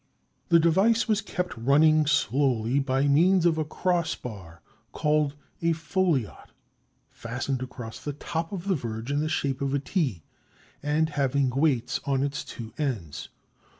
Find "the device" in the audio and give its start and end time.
0.49-1.07